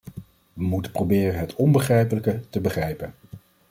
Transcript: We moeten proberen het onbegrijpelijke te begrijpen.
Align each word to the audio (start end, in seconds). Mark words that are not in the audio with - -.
We 0.53 0.63
moeten 0.63 0.91
proberen 0.91 1.39
het 1.39 1.55
onbegrijpelijke 1.55 2.41
te 2.49 2.59
begrijpen. 2.61 3.13